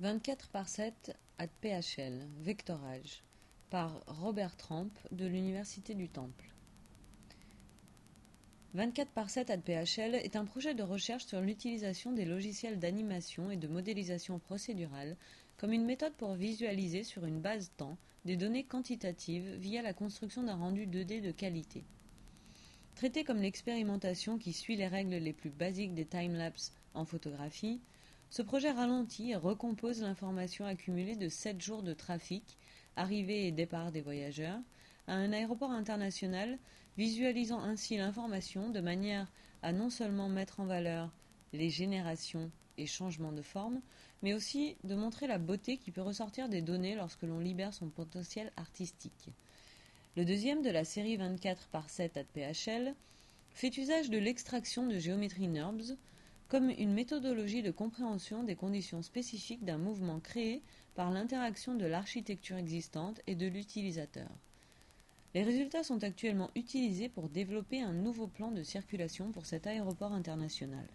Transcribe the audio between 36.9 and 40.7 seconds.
visualisant ainsi l'information de manière à non seulement mettre en